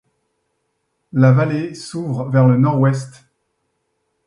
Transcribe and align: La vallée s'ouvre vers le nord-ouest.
La 1.13 1.31
vallée 1.31 1.75
s'ouvre 1.75 2.23
vers 2.27 2.47
le 2.47 2.57
nord-ouest. 2.57 3.23